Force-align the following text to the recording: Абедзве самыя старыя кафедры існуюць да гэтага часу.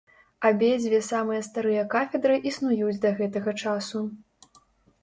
Абедзве 0.47 1.01
самыя 1.09 1.41
старыя 1.49 1.83
кафедры 1.93 2.39
існуюць 2.53 2.99
да 3.05 3.09
гэтага 3.21 3.51
часу. 3.67 4.05